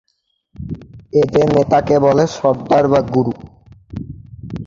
[1.13, 3.33] এঁদের নেতাকে বলে "সরদার" বা "গুরু"।